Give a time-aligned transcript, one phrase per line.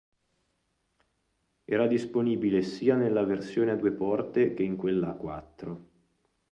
[1.63, 5.89] Era disponibile sia nella versione a due porte che in quella a quattro.